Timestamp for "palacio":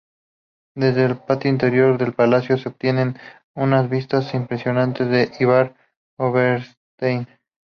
2.13-2.57